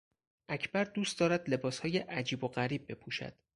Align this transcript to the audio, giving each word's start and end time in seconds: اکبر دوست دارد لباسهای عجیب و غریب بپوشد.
اکبر 0.49 0.83
دوست 0.83 1.19
دارد 1.19 1.49
لباسهای 1.49 1.97
عجیب 1.97 2.43
و 2.43 2.47
غریب 2.47 2.91
بپوشد. 2.91 3.33